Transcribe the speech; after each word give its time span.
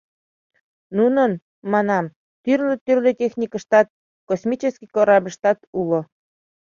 Нунын,— 0.97 1.31
манам,— 1.71 2.05
тӱрлӧ-тӱрлӧ 2.43 3.11
техникыштат, 3.19 3.87
космический 4.29 4.91
корабльыштат 4.95 5.57
уло». 5.79 5.99